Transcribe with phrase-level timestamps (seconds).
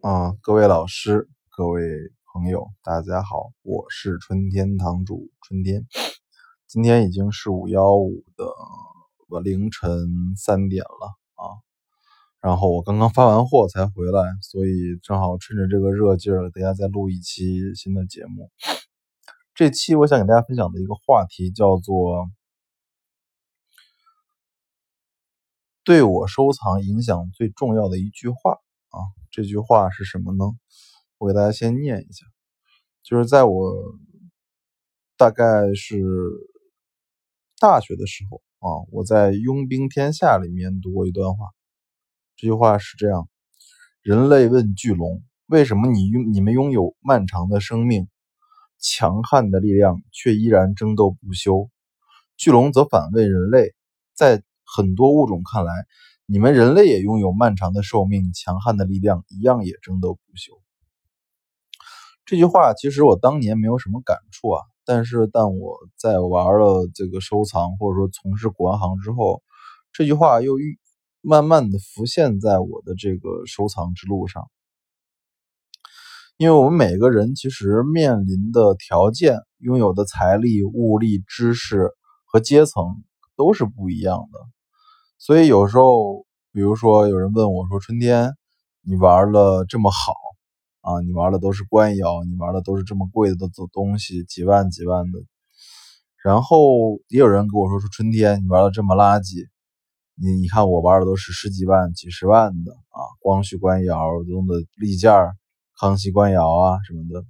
[0.00, 1.82] 啊，各位老师，各位
[2.32, 5.88] 朋友，大家好，我是春天堂主春天。
[6.68, 9.90] 今天已经是五幺五的凌晨
[10.36, 11.58] 三点了啊，
[12.40, 18.52] 然后我刚刚发完货才回来，所以正好趁着这个热劲儿，大家再录一期新的节目。
[19.52, 22.30] 这期我想给大家分享的一个话题叫做
[25.82, 28.58] 对我收藏影响最重要的一句话。
[28.90, 29.04] 啊，
[29.38, 30.46] 这句话是什么呢？
[31.16, 32.26] 我给大家先念一下，
[33.04, 33.72] 就是在我
[35.16, 35.96] 大概是
[37.60, 41.46] 大学的时候啊，我在《佣兵天下》里面读过一段话。
[42.34, 43.28] 这句话是这样：
[44.02, 48.08] 人类问巨龙，为什么你拥你们拥有漫长的生命、
[48.80, 51.70] 强悍的力量，却依然争斗不休？
[52.36, 53.72] 巨龙则反问人类，
[54.14, 55.72] 在很多物种看来。
[56.30, 60.60] 你们人类也拥有漫长的寿命、强悍的力量，一样也争斗不休。
[62.26, 69.42] 这句话其实我当年没有什么感触啊，但是当我在玩了这个收藏或者说从事古玩行之后，
[69.90, 70.58] 这句话又
[71.22, 74.50] 慢慢的浮现在我的这个收藏之路上。
[76.36, 81.88] 因为我们每个人其实面临的条件、拥有的财力、物力、知识
[82.26, 83.02] 和阶层
[83.34, 84.57] 都是不一样的。
[85.20, 88.34] 所以有时候，比如说有人问我说：“春天，
[88.82, 90.12] 你玩的这么好
[90.80, 91.00] 啊？
[91.00, 95.18] 你玩的都是官窑，你玩的都是这么贵的东东西，几万几万的。”
[96.22, 99.48] 然后也有人跟我说：“说春天，你玩的这么垃圾，
[100.14, 105.12] 你你看我玩的都是十几万、几十万的啊，光绪官窑用的利件
[105.80, 107.26] 康熙官窑啊什么的。”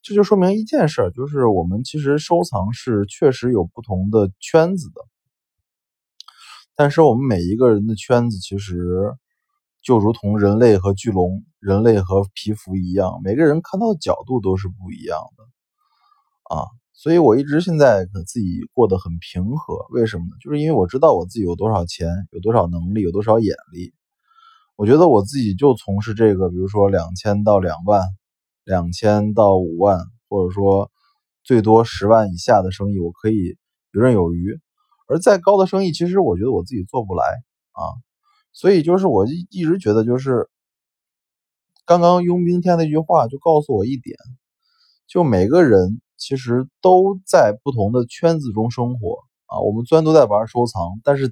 [0.00, 5.09] 这就说明一件事，就是我们其实收藏是确实有不同的圈子的。
[6.80, 9.14] 但是我们每一个人的圈子其实
[9.82, 16.64] 就如同人类和巨龙、人类和皮肤一样，每个人看到的角度都是不一样的啊。
[16.94, 20.30] 所以我一直现在自己过得很平和，为什么呢？
[20.42, 23.92] 就是因为我知道我自己有多少钱，有多少能力，有多少眼力。
[24.76, 28.02] 我觉得我自己就从事这个，比如说两千到两万、
[28.64, 29.98] 两千到五万，
[30.30, 30.90] 或者说
[31.44, 33.58] 最多十万以下的生意，我可以
[33.92, 34.58] 游刃有余。
[35.10, 37.24] 而再高的生意，其实我觉得我自己做不来
[37.72, 37.82] 啊，
[38.52, 40.48] 所以就是我一一直觉得，就是
[41.84, 44.16] 刚刚佣兵天那句话就告诉我一点，
[45.08, 49.58] 就每个人其实都在不同的圈子中生活啊。
[49.58, 51.26] 我们虽然都在玩收藏，但是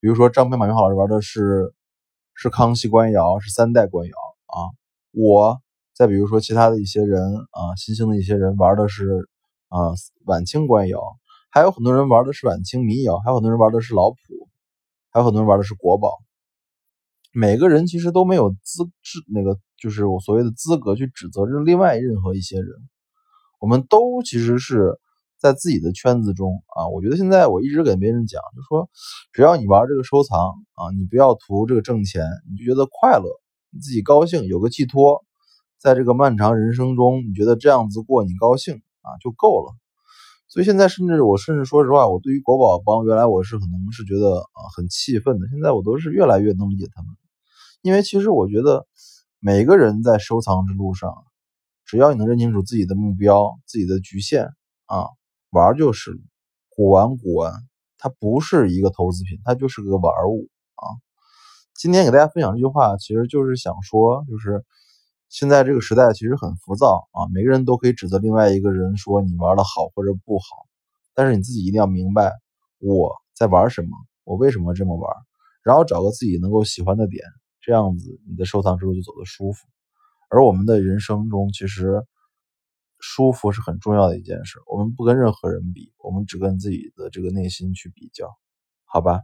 [0.00, 1.74] 比如说张飞、马云老师玩的是
[2.32, 4.14] 是康熙官窑，是三代官窑
[4.46, 4.72] 啊。
[5.12, 5.60] 我
[5.92, 7.20] 再比如说其他的一些人
[7.50, 9.28] 啊，新兴的一些人玩的是
[9.68, 9.92] 啊
[10.24, 11.19] 晚清官窑。
[11.52, 14.16] 还有很多人玩的是晚清民谣，还有很多人玩的是老谱，
[15.10, 16.18] 还有很多人玩的是国宝。
[17.32, 22.68] 每个人其实都没有资质，那个就是我所谓的资格去指责任另外任何一些人。
[23.58, 24.98] 我们都其实是
[25.38, 26.88] 在自己的圈子中啊。
[26.88, 28.88] 我觉得现在我一直给别人讲，就说
[29.32, 30.38] 只要你玩这个收藏
[30.74, 33.28] 啊，你不要图这个挣钱，你就觉得快乐，
[33.70, 35.24] 你自己高兴，有个寄托，
[35.78, 39.74] 在这个漫长人生中，你觉得这样子过你高兴啊就够了。
[40.50, 47.12] 所以现在，甚至我甚至说实话，我对于国宝帮原来我是可能是觉得啊很气愤的，现在我都是越来越能理解他们，
[47.82, 48.84] 因为其实我觉得
[49.38, 51.14] 每个人在收藏之路上，
[51.84, 54.48] 只要你能认清楚自己的目标、自己的局限
[54.86, 55.06] 啊，
[55.50, 56.20] 玩就是。
[56.68, 57.52] 古玩古玩，
[57.96, 60.84] 它不是一个投资品，它就是个玩物啊。
[61.74, 64.64] 今天给大家分享这句话，其实就是想说，就是。
[65.30, 70.66] 现在这个时代其实很浮躁啊，每个人都可以指责另外一个人说你玩的好或者不好，
[71.14, 72.32] 但是你自己一定要明白
[72.80, 73.90] 我在玩什么，
[74.24, 75.08] 我为什么这么玩，
[75.62, 77.22] 然后找个自己能够喜欢的点，
[77.60, 79.68] 这样子你的收藏之路就走得舒服。
[80.30, 82.04] 而我们的人生中，其实
[82.98, 84.58] 舒服是很重要的一件事。
[84.66, 88.26] 我们不跟任何人比，我们只跟自己的这个内心去比较，
[88.84, 89.20] 好吧？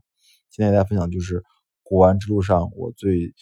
[0.50, 1.42] 今天给大家分享就是
[1.82, 3.34] 古玩之路上我最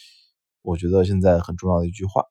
[0.62, 2.24] 我觉得现在很重要的一句话。